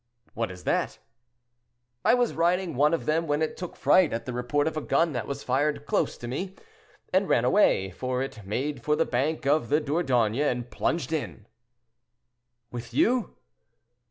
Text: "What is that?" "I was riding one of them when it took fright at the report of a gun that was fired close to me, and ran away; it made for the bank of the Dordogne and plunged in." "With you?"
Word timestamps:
"What 0.33 0.49
is 0.49 0.63
that?" 0.63 0.97
"I 2.03 2.15
was 2.15 2.33
riding 2.33 2.73
one 2.73 2.91
of 2.95 3.05
them 3.05 3.27
when 3.27 3.43
it 3.43 3.55
took 3.55 3.75
fright 3.75 4.11
at 4.11 4.25
the 4.25 4.33
report 4.33 4.67
of 4.67 4.75
a 4.75 4.81
gun 4.81 5.11
that 5.11 5.27
was 5.27 5.43
fired 5.43 5.85
close 5.85 6.17
to 6.17 6.27
me, 6.27 6.55
and 7.13 7.29
ran 7.29 7.45
away; 7.45 7.93
it 8.01 8.43
made 8.43 8.81
for 8.83 8.95
the 8.95 9.05
bank 9.05 9.45
of 9.45 9.69
the 9.69 9.79
Dordogne 9.79 10.33
and 10.41 10.71
plunged 10.71 11.13
in." 11.13 11.45
"With 12.71 12.95
you?" 12.95 13.35